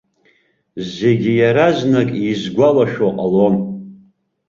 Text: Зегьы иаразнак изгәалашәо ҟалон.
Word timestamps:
Зегьы 0.95 1.31
иаразнак 1.39 2.09
изгәалашәо 2.29 3.07
ҟалон. 3.15 3.55